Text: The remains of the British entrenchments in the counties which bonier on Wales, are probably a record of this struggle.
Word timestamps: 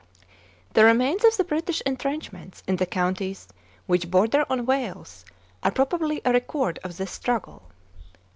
The 0.73 0.83
remains 0.83 1.23
of 1.25 1.37
the 1.37 1.43
British 1.43 1.79
entrenchments 1.85 2.63
in 2.67 2.77
the 2.77 2.87
counties 2.87 3.47
which 3.85 4.09
bonier 4.09 4.47
on 4.49 4.65
Wales, 4.65 5.25
are 5.61 5.69
probably 5.69 6.21
a 6.25 6.33
record 6.33 6.79
of 6.83 6.97
this 6.97 7.11
struggle. 7.11 7.65